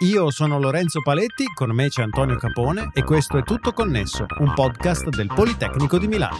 [0.00, 4.52] Io sono Lorenzo Paletti, con me c'è Antonio Capone e questo è Tutto Connesso, un
[4.52, 6.36] podcast del Politecnico di Milano.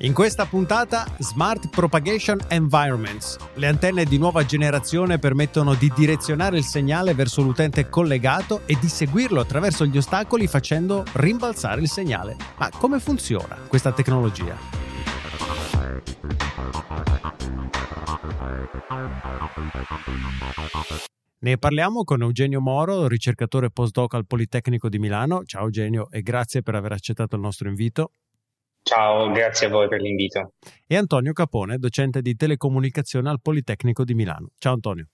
[0.00, 3.38] In questa puntata Smart Propagation Environments.
[3.54, 8.88] Le antenne di nuova generazione permettono di direzionare il segnale verso l'utente collegato e di
[8.88, 12.36] seguirlo attraverso gli ostacoli facendo rimbalzare il segnale.
[12.58, 14.76] Ma come funziona questa tecnologia?
[21.38, 25.42] Ne parliamo con Eugenio Moro, ricercatore postdoc al Politecnico di Milano.
[25.44, 28.12] Ciao Eugenio e grazie per aver accettato il nostro invito.
[28.82, 30.52] Ciao, grazie a voi per l'invito.
[30.86, 34.50] E Antonio Capone, docente di telecomunicazione al Politecnico di Milano.
[34.58, 35.08] Ciao Antonio.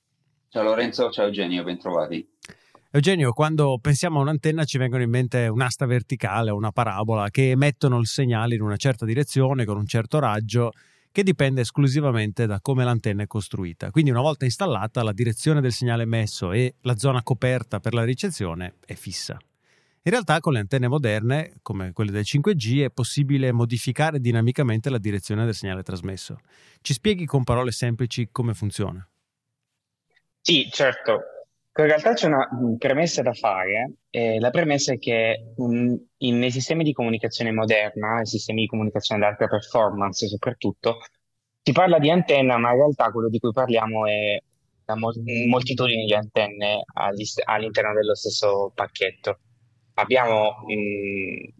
[0.48, 2.28] Ciao Lorenzo, ciao Eugenio, bentrovati.
[2.90, 7.50] Eugenio, quando pensiamo a un'antenna ci vengono in mente un'asta verticale o una parabola che
[7.50, 10.72] emettono il segnale in una certa direzione con un certo raggio
[11.12, 13.90] che dipende esclusivamente da come l'antenna è costruita.
[13.90, 18.02] Quindi una volta installata la direzione del segnale emesso e la zona coperta per la
[18.02, 19.38] ricezione è fissa.
[20.04, 24.98] In realtà con le antenne moderne, come quelle del 5G, è possibile modificare dinamicamente la
[24.98, 26.40] direzione del segnale trasmesso.
[26.80, 29.06] Ci spieghi con parole semplici come funziona?
[30.40, 31.31] Sì, certo.
[31.74, 32.46] In realtà c'è una
[32.78, 33.94] premessa da fare.
[34.10, 38.66] Eh, la premessa è che um, in, nei sistemi di comunicazione moderna, nei sistemi di
[38.66, 40.98] comunicazione ad alta performance soprattutto,
[41.62, 44.38] si parla di antenna, ma in realtà quello di cui parliamo è
[44.84, 49.38] la mol- moltitudine di antenne all'interno dello stesso pacchetto.
[49.94, 51.52] Abbiamo mh,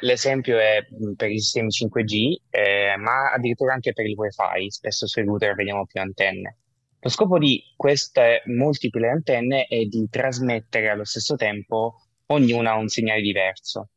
[0.00, 0.84] l'esempio è
[1.16, 4.70] per i sistemi 5G, eh, ma addirittura anche per il WiFi.
[4.70, 6.56] Spesso sui router vediamo più antenne.
[7.02, 13.22] Lo scopo di queste multiple antenne è di trasmettere allo stesso tempo ognuna un segnale
[13.22, 13.88] diverso.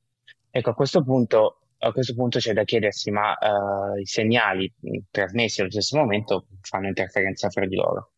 [0.50, 4.72] Ecco, a questo punto, a questo punto c'è da chiedersi, ma uh, i segnali
[5.12, 8.12] trasmessi allo stesso momento fanno interferenza fra di loro?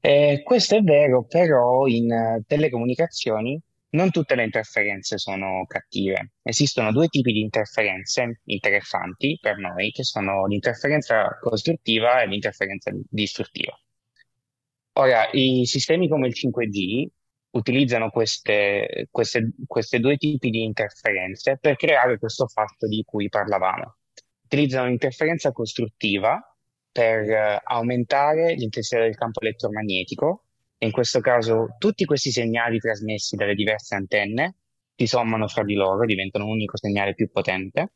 [0.00, 3.60] E questo è vero, però in telecomunicazioni
[3.90, 6.32] non tutte le interferenze sono cattive.
[6.42, 13.78] Esistono due tipi di interferenze interessanti per noi, che sono l'interferenza costruttiva e l'interferenza distruttiva.
[14.98, 17.06] Ora, i sistemi come il 5G
[17.50, 23.96] utilizzano queste, queste, queste due tipi di interferenze per creare questo fatto di cui parlavamo.
[24.44, 26.40] Utilizzano l'interferenza costruttiva
[26.90, 30.46] per uh, aumentare l'intensità del campo elettromagnetico
[30.78, 34.56] in questo caso tutti questi segnali trasmessi dalle diverse antenne
[34.94, 37.92] si sommano fra di loro, diventano un unico segnale più potente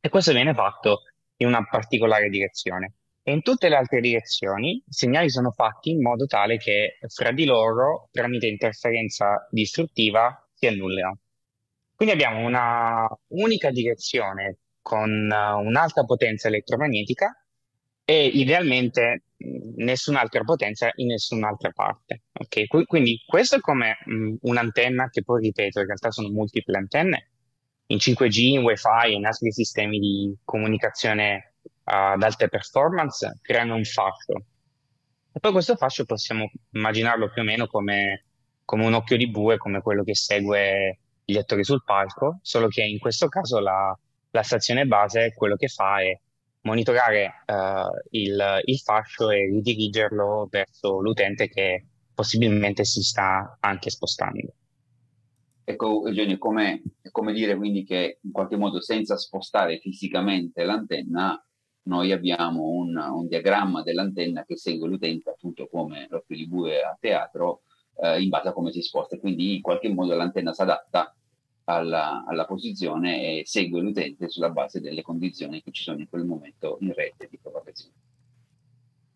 [0.00, 1.02] e questo viene fatto
[1.36, 2.92] in una particolare direzione.
[3.28, 7.32] E in tutte le altre direzioni i segnali sono fatti in modo tale che fra
[7.32, 11.18] di loro, tramite interferenza distruttiva, si annullino.
[11.96, 17.36] Quindi abbiamo una unica direzione con uh, un'alta potenza elettromagnetica
[18.04, 19.24] e idealmente
[19.74, 22.26] nessun'altra potenza in nessun'altra parte.
[22.32, 22.68] Okay?
[22.68, 27.30] Quindi questo è come mh, un'antenna che poi ripeto, in realtà sono multiple antenne
[27.86, 31.55] in 5G, in WiFi e in altri sistemi di comunicazione
[31.88, 34.44] ad alte performance creano un fascio.
[35.32, 38.24] E poi questo fascio possiamo immaginarlo più o meno come,
[38.64, 42.82] come un occhio di bue, come quello che segue gli attori sul palco, solo che
[42.82, 43.96] in questo caso la,
[44.30, 46.18] la stazione base quello che fa è
[46.62, 54.54] monitorare uh, il, il, fascio e ridirigerlo verso l'utente che possibilmente si sta anche spostando.
[55.62, 56.82] Ecco, Eugenio, come,
[57.12, 61.40] come dire quindi che in qualche modo senza spostare fisicamente l'antenna
[61.86, 67.62] noi abbiamo un, un diagramma dell'antenna che segue l'utente appunto come l'occhio di a teatro
[67.98, 71.14] eh, in base a come si sposta, quindi in qualche modo l'antenna si adatta
[71.64, 76.24] alla, alla, posizione e segue l'utente sulla base delle condizioni che ci sono in quel
[76.24, 77.94] momento in rete di propagazione.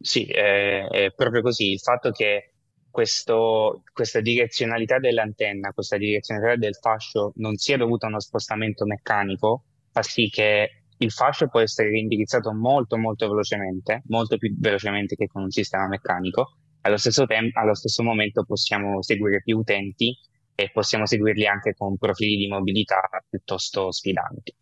[0.00, 1.72] Sì, è, è proprio così.
[1.72, 2.54] Il fatto che
[2.90, 9.64] questo, questa direzionalità dell'antenna, questa direzionalità del fascio non sia dovuta a uno spostamento meccanico,
[9.92, 15.28] fa sì che il fascio può essere rindirizzato molto molto velocemente, molto più velocemente che
[15.28, 16.56] con un sistema meccanico.
[16.82, 20.14] Allo stesso, tem- allo stesso momento possiamo seguire più utenti
[20.54, 24.54] e possiamo seguirli anche con profili di mobilità piuttosto sfidanti.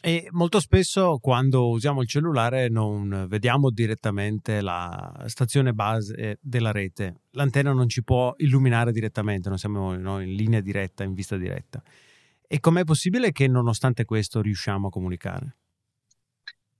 [0.00, 7.22] E molto spesso quando usiamo il cellulare non vediamo direttamente la stazione base della rete.
[7.32, 11.82] L'antenna non ci può illuminare direttamente, non siamo no, in linea diretta, in vista diretta.
[12.54, 15.56] E com'è possibile che nonostante questo riusciamo a comunicare?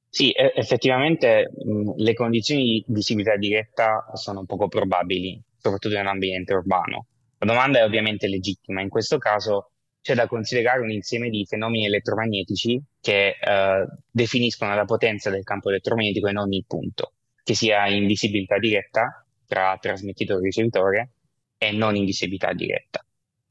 [0.08, 1.50] Sì, effettivamente
[1.96, 7.06] le condizioni di visibilità diretta sono poco probabili, soprattutto in un ambiente urbano.
[7.38, 11.86] La domanda è ovviamente legittima, in questo caso c'è da considerare un insieme di fenomeni
[11.86, 17.14] elettromagnetici che eh, definiscono la potenza del campo elettromagnetico in ogni punto.
[17.42, 21.10] che sia in visibilità diretta tra trasmettitore e ricevitore
[21.58, 23.03] e non in visibilità diretta.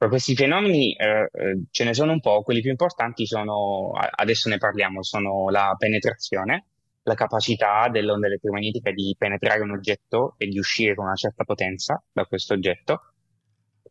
[0.04, 4.50] Per questi fenomeni eh, eh ce ne sono un po', quelli più importanti sono, adesso
[4.50, 6.66] ne parliamo, sono la penetrazione,
[7.04, 12.04] la capacità dell'onda elettromagnetica di penetrare un oggetto e di uscire con una certa potenza
[12.12, 13.14] da questo oggetto,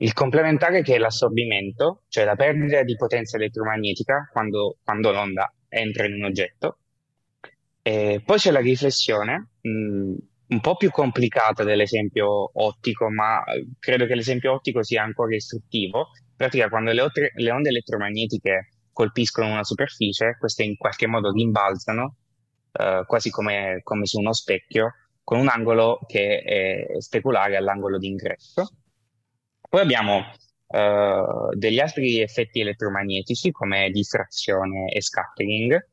[0.01, 6.05] il complementare che è l'assorbimento, cioè la perdita di potenza elettromagnetica quando, quando l'onda entra
[6.05, 6.77] in un oggetto.
[7.81, 10.15] E poi c'è la riflessione, mh,
[10.53, 13.43] un po' più complicata dell'esempio ottico, ma
[13.79, 15.99] credo che l'esempio ottico sia ancora istruttivo.
[15.99, 21.31] In pratica, quando le, otre, le onde elettromagnetiche colpiscono una superficie, queste in qualche modo
[21.33, 22.17] rimbalzano,
[22.73, 24.95] eh, quasi come, come su uno specchio,
[25.25, 28.67] con un angolo che è speculare all'angolo di ingresso
[29.73, 35.92] poi abbiamo uh, degli altri effetti elettromagnetici come diffrazione e scattering.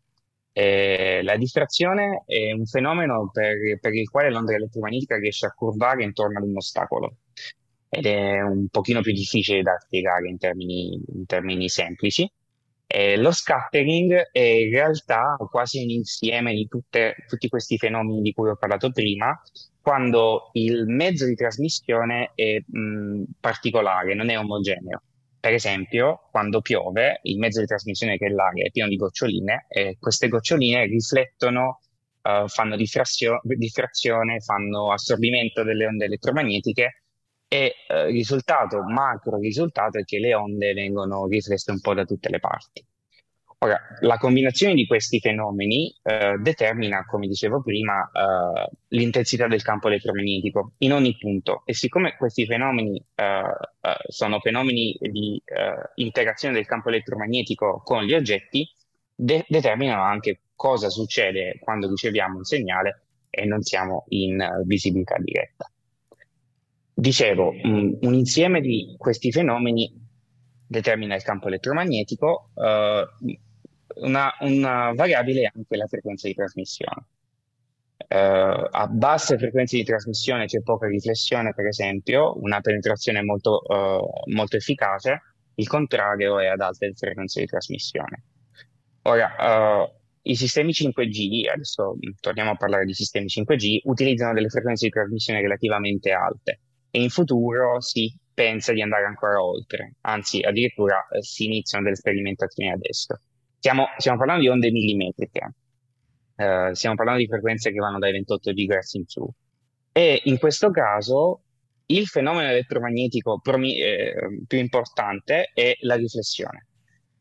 [0.52, 6.04] E la diffrazione è un fenomeno per, per il quale l'onda elettromagnetica riesce a curvare
[6.04, 7.18] intorno ad un ostacolo
[7.90, 12.30] ed è un pochino più difficile da spiegare in termini, in termini semplici.
[12.92, 18.34] E lo scattering è in realtà quasi un insieme di tutte, tutti questi fenomeni di
[18.34, 19.40] cui ho parlato prima,
[19.82, 25.02] quando il mezzo di trasmissione è mh, particolare, non è omogeneo.
[25.40, 29.66] Per esempio, quando piove, il mezzo di trasmissione che è l'aria è pieno di goccioline
[29.70, 31.80] e queste goccioline riflettono,
[32.24, 37.04] uh, fanno diffrazio- diffrazione, fanno assorbimento delle onde elettromagnetiche
[37.48, 42.04] e uh, il risultato, macro risultato, è che le onde vengono riflesse un po' da
[42.04, 42.86] tutte le parti.
[43.62, 49.90] Ora, la combinazione di questi fenomeni eh, determina, come dicevo prima, eh, l'intensità del campo
[49.90, 56.54] elettromagnetico in ogni punto e siccome questi fenomeni eh, eh sono fenomeni di eh, interazione
[56.54, 58.66] del campo elettromagnetico con gli oggetti,
[59.14, 65.18] de- determinano anche cosa succede quando riceviamo un segnale e non siamo in uh, visibilità
[65.20, 65.70] diretta.
[66.94, 70.08] Dicevo, mh, un insieme di questi fenomeni
[70.66, 73.48] determina il campo elettromagnetico, uh,
[74.02, 77.06] una, una variabile è anche la frequenza di trasmissione.
[78.10, 84.32] Uh, a basse frequenze di trasmissione c'è poca riflessione, per esempio, una penetrazione molto, uh,
[84.34, 85.22] molto efficace,
[85.56, 88.24] il contrario è ad alte frequenze di trasmissione.
[89.04, 89.92] Ora, uh,
[90.24, 95.42] i sistemi 5G, adesso torniamo a parlare di sistemi 5G, utilizzano delle frequenze di trasmissione
[95.42, 96.62] relativamente alte
[96.92, 102.72] e in futuro si pensa di andare ancora oltre, anzi addirittura si iniziano delle sperimentazioni
[102.72, 103.20] adesso.
[103.60, 105.54] Stiamo, stiamo parlando di onde millimetriche,
[106.36, 109.30] uh, stiamo parlando di frequenze che vanno dai 28 GHz in su.
[109.92, 111.42] E in questo caso
[111.88, 114.14] il fenomeno elettromagnetico promi- eh,
[114.48, 116.68] più importante è la riflessione.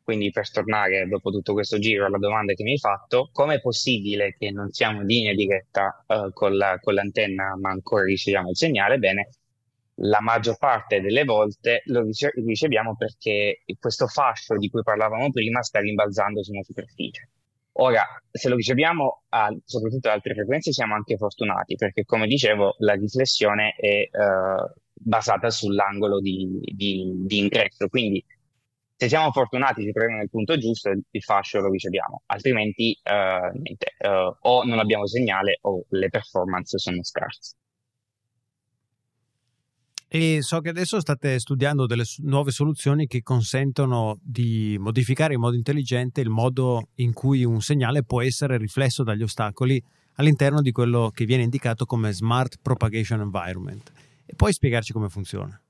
[0.02, 3.60] Quindi per tornare dopo tutto questo giro alla domanda che mi hai fatto, come è
[3.60, 8.50] possibile che non siamo in linea diretta uh, con, la, con, l'antenna ma ancora riceviamo
[8.50, 8.98] il segnale?
[8.98, 9.28] Bene,
[10.00, 12.04] la maggior parte delle volte lo
[12.44, 17.30] riceviamo perché questo fascio di cui parlavamo prima sta rimbalzando su una superficie.
[17.80, 22.74] Ora, se lo riceviamo a, soprattutto ad altre frequenze siamo anche fortunati perché, come dicevo,
[22.78, 27.86] la riflessione è uh, basata sull'angolo di, di, di, ingresso.
[27.88, 28.24] Quindi,
[28.96, 33.94] se siamo fortunati, ci troviamo nel punto giusto, il fascio lo riceviamo, altrimenti uh, niente,
[34.00, 37.54] uh, o non abbiamo segnale o le performance sono scarse.
[40.10, 45.54] E so che adesso state studiando delle nuove soluzioni che consentono di modificare in modo
[45.54, 49.82] intelligente il modo in cui un segnale può essere riflesso dagli ostacoli
[50.14, 53.92] all'interno di quello che viene indicato come Smart Propagation Environment.
[54.24, 55.60] E puoi spiegarci come funziona?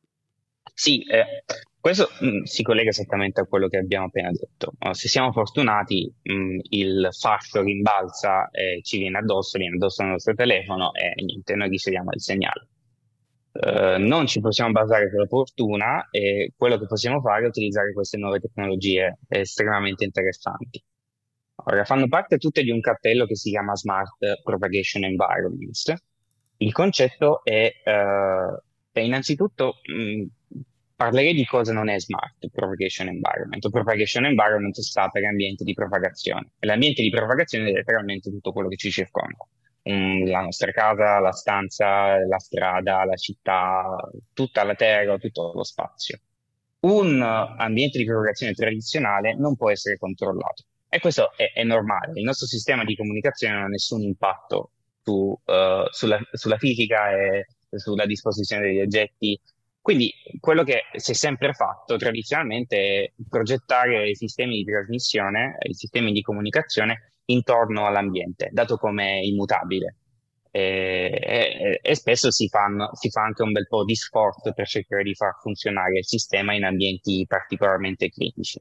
[0.73, 1.43] Sì, eh,
[1.81, 4.75] questo mh, mm, si collega esattamente a quello che abbiamo appena detto.
[4.93, 10.11] Se siamo fortunati, mh, mm, il fascio rimbalza e ci viene addosso, viene addosso al
[10.11, 12.69] nostro telefono e niente, noi riceviamo il segnale.
[13.61, 18.17] Eh, non ci possiamo basare sulla fortuna e quello che possiamo fare è utilizzare queste
[18.17, 20.83] nuove tecnologie estremamente interessanti.
[21.65, 25.93] Ora, fanno parte tutte di un cartello che si chiama Smart Propagation Environments.
[26.59, 28.63] Il concetto è, uh,
[28.93, 30.25] è innanzitutto mh,
[30.95, 33.65] parlerei di cosa non è Smart Propagation Environment.
[33.65, 38.53] Il propagation Environment sta per ambiente di propagazione e l'ambiente di propagazione è letteralmente tutto
[38.53, 39.49] quello che ci circonda
[40.27, 43.97] la nostra casa, la stanza, la strada, la città,
[44.33, 46.19] tutta la terra, tutto lo spazio.
[46.81, 52.13] Un ambiente di propagazione tradizionale non può essere controllato e questo è, è normale.
[52.15, 54.71] Il nostro sistema di comunicazione non ha nessun impatto
[55.03, 59.41] su, uh, sulla, sulla fisica e sulla disposizione degli oggetti
[59.89, 65.73] quindi quello che si è sempre fatto tradizionalmente è progettare i sistemi di trasmissione, i
[65.73, 69.97] sistemi di comunicazione intorno all'ambiente, dato come immutabile.
[70.51, 74.67] e, e, e spesso si, fanno, si, fa anche un bel po' di sforzo per
[74.67, 78.61] cercare di far funzionare il sistema in ambienti particolarmente critici.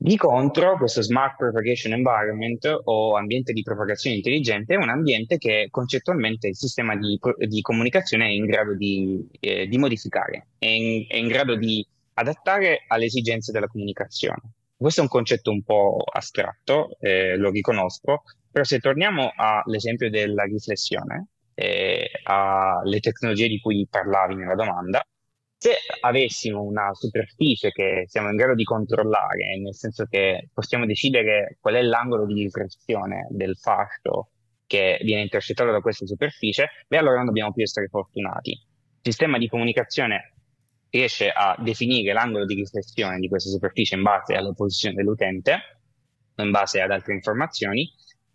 [0.00, 5.66] Di contro, questo Smart Propagation Environment o ambiente di propagazione intelligente è un ambiente che
[5.72, 7.18] concettualmente il sistema di,
[7.48, 11.84] di comunicazione è in grado di, eh, di modificare, è in, è in, grado di
[12.14, 14.40] adattare alle esigenze della comunicazione.
[14.78, 20.44] Questo è un concetto un po' astratto, eh, lo riconosco, però se torniamo all'esempio della
[20.44, 25.04] riflessione, eh, alle tecnologie di cui parlavi nella domanda,
[25.56, 31.58] se avessimo una superficie che siamo in grado di controllare, nel senso che possiamo decidere
[31.60, 34.30] qual è l'angolo di riflessione del fascio
[34.64, 38.50] che viene intercettato da questa superficie, beh allora non dobbiamo più essere fortunati.
[38.50, 40.34] Il sistema di comunicazione
[40.90, 45.58] riesce a definire l'angolo di riflessione di questa superficie in base alla posizione dell'utente,
[46.36, 47.90] in base ad altre informazioni,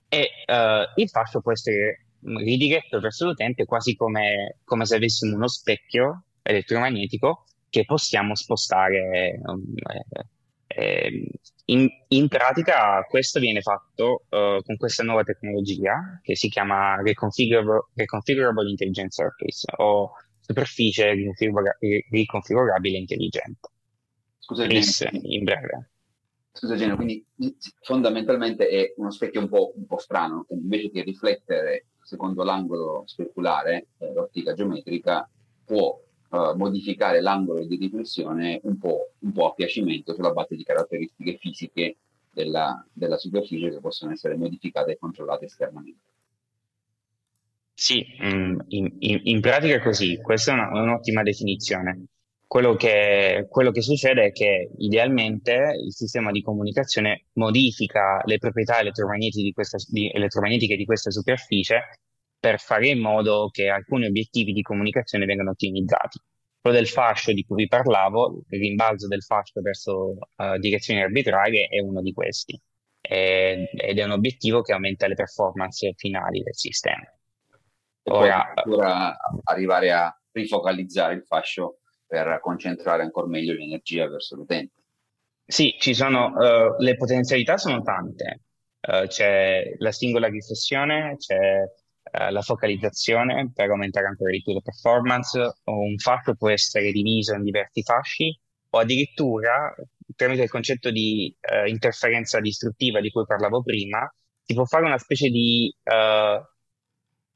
[0.07, 5.47] e uh, il fascio può essere ridiretto verso l'utente quasi come, come se avessimo uno
[5.47, 9.39] specchio elettromagnetico che possiamo spostare.
[9.41, 10.05] Eh,
[10.67, 11.29] eh,
[11.65, 17.87] in, in, pratica questo viene fatto uh, con questa nuova tecnologia che si chiama Reconfigurable,
[17.93, 20.11] Reconfigurable Intelligent Surface o
[20.45, 21.13] superficie
[22.09, 23.69] riconfigurabile intelligente.
[24.37, 25.89] Scusa, RIS, in breve.
[26.51, 27.25] Scusa Geno, quindi
[27.81, 33.87] fondamentalmente è uno specchio un po', un po strano, invece che riflettere secondo l'angolo speculare,
[33.97, 35.27] eh, l'ottica geometrica,
[35.65, 35.97] può
[36.29, 41.37] uh, modificare l'angolo di riflessione un po', un po', a piacimento sulla base di caratteristiche
[41.37, 41.97] fisiche
[42.29, 46.12] della, della superficie che possono essere modificate e controllate esternamente.
[47.75, 52.05] Sì, mm, in, in, in, pratica è così, questa è una, un'ottima definizione.
[52.47, 58.79] Quello che, quello che, succede è che idealmente il sistema di comunicazione modifica le proprietà
[58.79, 61.81] elettromagnetiche di questa, di, elettromagnetiche di questa superficie
[62.39, 66.19] per fare in modo che alcuni obiettivi di comunicazione vengano ottimizzati.
[66.61, 71.67] Quello del fascio di cui vi parlavo, il rimbalzo del fascio verso uh, direzioni arbitrarie
[71.67, 72.59] è uno di questi
[73.01, 77.03] ed è un obiettivo che aumenta le performance finali del sistema.
[78.03, 84.81] Ora, Ora arrivare a rifocalizzare il fascio per concentrare ancora meglio l'energia verso l'utente.
[85.45, 88.41] Sì, ci sono, uh, le potenzialità sono tante.
[88.81, 91.63] Uh, c'è la singola riflessione, c'è
[92.11, 96.91] eh, la focalizzazione per aumentare ancora di più le performance, o un fascio può essere
[96.91, 98.37] diviso in diversi fasci,
[98.69, 99.73] o addirittura
[100.15, 104.11] tramite il concetto di interferenza distruttiva di cui parlavo prima,
[104.43, 105.73] si può fare una specie di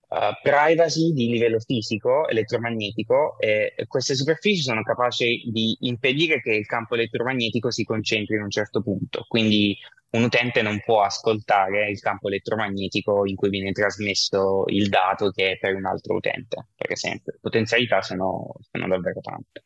[0.08, 6.66] uh, privacy di livello fisico, elettromagnetico, e queste superfici sono capaci di impedire che il
[6.66, 9.26] campo elettromagnetico si concentri in un certo punto.
[9.28, 9.78] Quindi
[10.10, 15.52] un utente non può ascoltare il campo elettromagnetico in cui viene trasmesso il dato che
[15.52, 17.38] è per un altro utente, per esempio.
[17.42, 19.66] Potenzialità sono, sono davvero tante.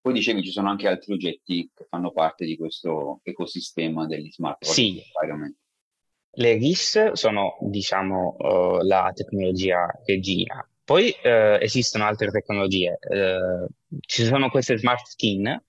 [0.00, 4.64] Poi dicevi ci sono anche altri oggetti che fanno parte di questo ecosistema degli smart
[4.64, 5.02] sì.
[6.32, 10.66] Le RIS sono, diciamo, uh, la tecnologia regina.
[10.84, 12.98] Poi uh, esistono altre tecnologie.
[13.00, 13.66] Uh,
[14.00, 15.62] ci sono queste smart skin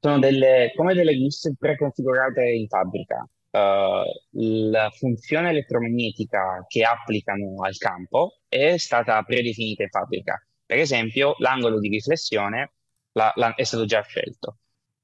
[0.00, 3.28] sono delle, come delle liste preconfigurate in fabbrica.
[3.52, 10.46] La funzione elettromagnetica che applicano al campo è stata predefinita in fabbrica.
[10.66, 12.72] Per esempio, l'angolo di riflessione
[13.12, 14.58] la, la, è stato già scelto.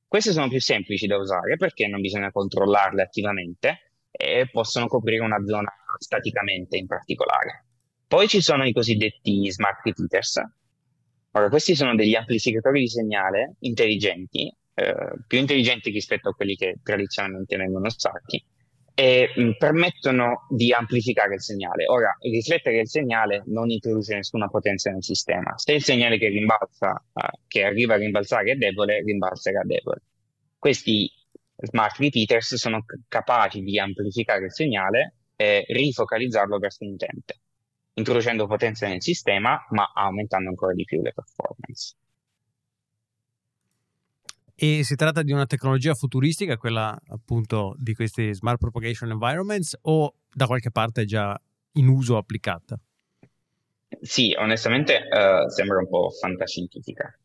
[0.07, 5.43] Queste sono più semplici da usare perché non bisogna controllarle attivamente e possono coprire una
[5.45, 7.65] zona staticamente in particolare.
[8.07, 10.41] Poi ci sono i cosiddetti smart repeaters.
[11.33, 14.95] Ora, questi sono degli amplificatori di segnale intelligenti eh,
[15.27, 18.43] più intelligenti rispetto a quelli che tradizionalmente vengono usati
[18.95, 21.87] e mh, mm, permettono di amplificare il segnale.
[21.87, 25.57] Ora, riflettere il segnale non introduce nessuna potenza nel sistema.
[25.57, 30.03] Se il segnale che rimbalza, eh, che arriva a rimbalzare è debole, rimbalzerà debole.
[30.59, 31.11] Questi
[31.63, 37.41] smart repeaters sono c- capaci di amplificare il segnale e rifocalizzarlo verso un utente,
[37.95, 41.97] introducendo potenza nel sistema, ma aumentando ancora di più le performance.
[44.55, 50.15] E si tratta di una tecnologia futuristica, quella appunto di questi Smart Propagation Environments, o
[50.33, 51.41] da qualche parte è già
[51.73, 52.79] in uso applicata?
[54.01, 57.17] Sì, onestamente uh, sembra un po' fantascientifica.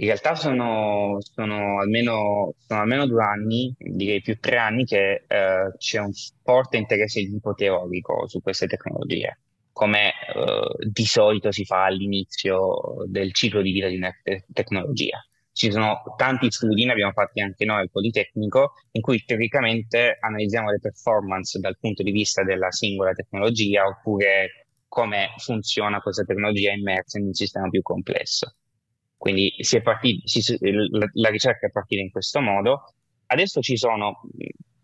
[0.00, 5.76] In realtà sono, sono, almeno, sono, almeno, due anni, direi più tre anni, che uh,
[5.76, 6.12] c'è un
[6.44, 9.40] forte interesse di tipo teorico su queste tecnologie,
[9.72, 15.20] come uh, di solito si fa all'inizio del ciclo di vita di una te- tecnologia
[15.58, 20.70] ci sono tanti studi, ne abbiamo fatti anche noi al Politecnico, in cui teoricamente analizziamo
[20.70, 27.18] le performance dal punto di vista della singola tecnologia oppure come funziona questa tecnologia immersa
[27.18, 28.54] in un sistema più complesso.
[29.18, 32.94] Quindi partiti, si, la, la, ricerca è partita in questo modo.
[33.26, 34.20] Adesso ci sono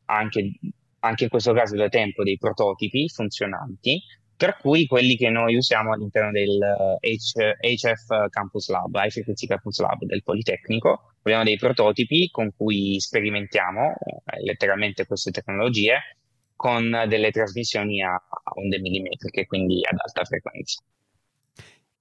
[0.07, 0.59] anche,
[0.99, 4.03] anche in questo caso da tempo dei prototipi funzionanti,
[4.37, 6.59] tra cui quelli che noi usiamo all'interno del
[7.00, 11.14] H, HF Campus Lab, High Frequency Campus Lab del Politecnico.
[11.23, 16.19] Abbiamo dei prototipi con cui sperimentiamo eh, letteralmente queste tecnologie
[16.57, 18.21] con delle trasmissioni a
[18.57, 20.83] onde millimetriche, quindi ad alta frequenza.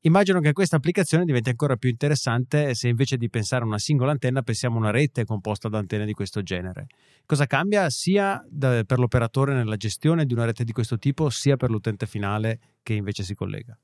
[0.06, 4.12] Immagino che questa applicazione diventi ancora più interessante se invece di pensare a una singola
[4.12, 6.88] antenna pensiamo a una rete composta da antenne di questo genere.
[7.26, 11.70] Cosa cambia sia per l'operatore nella gestione di una rete di questo tipo, sia per
[11.70, 13.78] l'utente finale che invece si collega?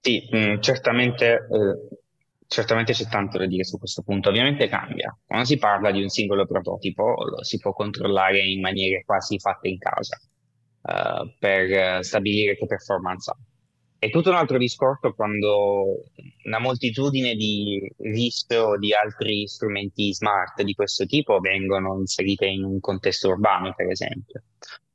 [0.00, 1.98] Sì, mh, mm, certamente, eh,
[2.46, 4.30] certamente c'è tanto da dire su questo punto.
[4.30, 5.14] Ovviamente cambia.
[5.26, 9.68] Quando si parla di un singolo prototipo lo si può controllare in maniere quasi fatte
[9.68, 10.18] in casa
[10.84, 13.36] uh, per stabilire che performance ha
[14.02, 16.06] è tutto un altro discorso quando
[16.42, 22.64] una moltitudine di RISP o di altri strumenti smart di questo tipo vengono inserite in
[22.64, 24.42] un contesto urbano, per esempio.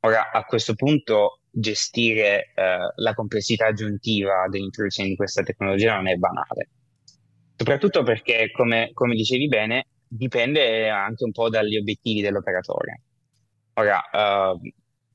[0.00, 6.16] Ora, a questo punto, gestire eh, la complessità aggiuntiva dell'introduzione di questa tecnologia non è
[6.16, 6.68] banale.
[7.56, 13.00] Soprattutto perché, come, come dicevi bene, dipende anche un po' dagli obiettivi dell'operatore.
[13.72, 14.02] Ora,
[14.52, 14.60] uh,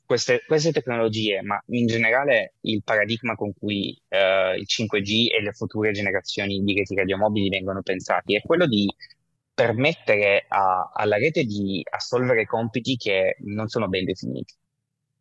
[0.06, 5.54] queste, queste, tecnologie, ma in generale il paradigma con cui eh, il 5G e le
[5.54, 8.88] future generazioni di reti radiomobili vengono pensati è quello di
[9.54, 14.54] permettere a, alla rete di assolvere compiti che non sono ben definiti.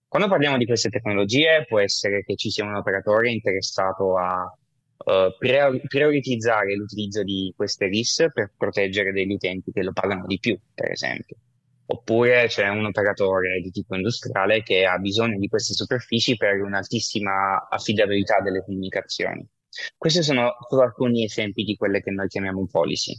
[0.08, 5.86] Quando parliamo di queste tecnologie può essere che ci sia un operatore interessato a uh,
[5.88, 10.90] prioritizzare l'utilizzo di queste RIS per proteggere degli utenti che lo pagano di più, per
[10.90, 11.36] esempio
[11.86, 17.68] oppure c'è un operatore di tipo industriale che ha bisogno di queste superfici per un'altissima
[17.68, 19.46] affidabilità delle comunicazioni.
[19.96, 23.14] Questi sono solo alcuni esempi di quelle che noi chiamiamo policy.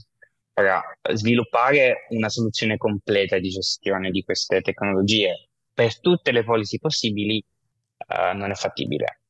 [0.55, 0.81] Ora,
[1.13, 7.43] sviluppare una soluzione completa di gestione di queste tecnologie per tutte le policy possibili
[8.07, 9.22] uh, non è fattibile.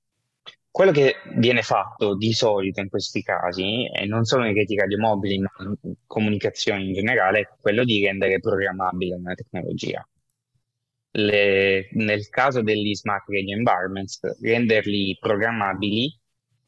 [0.74, 5.38] Quello che viene fatto di solito in questi casi, e non solo in reti radiomobili,
[5.38, 10.04] ma in comunicazioni in generale, è quello di rendere programmabile una tecnologia.
[11.12, 16.20] Le, nel caso degli smart radio environments, renderli programmabili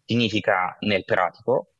[0.05, 1.73] significa nel pratico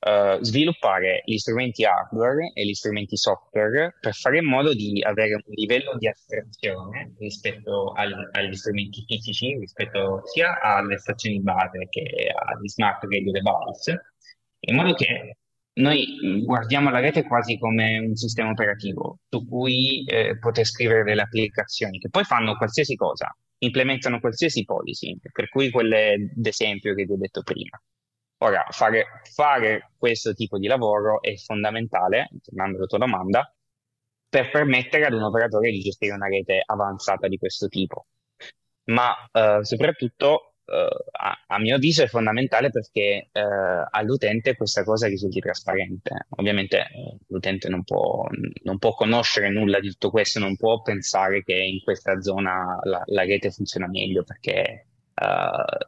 [0.00, 5.34] uh, sviluppare gli strumenti hardware e gli strumenti software per fare in modo di avere
[5.34, 12.32] un livello di astrazione rispetto agli, agli strumenti fisici, rispetto sia alle stazioni base che
[12.34, 14.14] agli smart radio device,
[14.60, 15.36] in modo che
[15.72, 21.22] noi guardiamo la rete quasi come un sistema operativo su cui eh, poter scrivere delle
[21.22, 27.12] applicazioni che poi fanno qualsiasi cosa, implementano qualsiasi policy, per cui quelle d'esempio che vi
[27.12, 27.80] ho detto prima.
[28.42, 33.54] Ora, fare, fare questo tipo di lavoro è fondamentale, tornando alla tua domanda,
[34.28, 38.06] per permettere ad un operatore di gestire una rete avanzata di questo tipo.
[38.84, 43.40] Ma eh, soprattutto, eh, a, a, mio avviso, è fondamentale perché eh,
[43.90, 46.26] all'utente questa cosa risulti trasparente.
[46.38, 48.26] Ovviamente eh, l'utente non può,
[48.62, 53.02] non può, conoscere nulla di tutto questo, non può pensare che in questa zona la,
[53.06, 54.86] la rete funziona meglio perché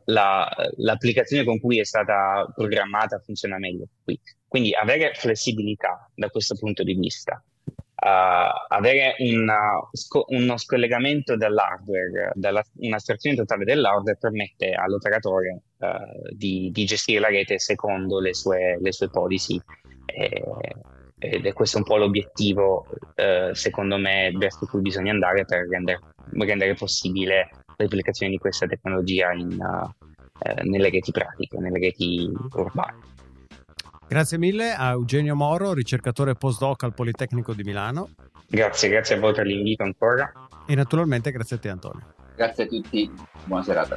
[0.05, 4.21] la, l'applicazione con cui è stata programmata funziona meglio qui.
[4.47, 12.33] Quindi avere flessibilità da questo punto di vista, uh, avere una, sco- uno scollegamento dell'hardware,
[12.35, 18.79] della, un'astrazione totale dell'hardware permette all'operatore uh, di, di, gestire la rete secondo le sue,
[18.79, 19.59] le sue policy.
[21.22, 22.87] Ed è questo un po' l'obiettivo,
[23.52, 26.00] secondo me, verso cui bisogna andare per rendere,
[26.32, 29.88] rendere possibile l'applicazione di questa tecnologia in, uh,
[30.42, 33.11] eh, nelle reti pratiche, nelle reti urbane.
[34.08, 38.11] Grazie mille a Eugenio Moro, ricercatore postdoc al Politecnico di Milano.
[38.46, 40.30] Grazie, grazie a voi per l'invito ancora.
[40.66, 42.14] E naturalmente grazie a te Antonio.
[42.37, 43.11] Grazie a tutti,
[43.44, 43.96] buona serata.